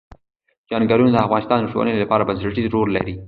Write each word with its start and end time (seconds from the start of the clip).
چنګلونه 0.69 1.11
د 1.13 1.17
افغانستان 1.25 1.57
د 1.61 1.67
ټولنې 1.73 1.93
لپاره 2.03 2.25
بنسټيز 2.27 2.65
رول 2.73 2.89
لري. 2.97 3.15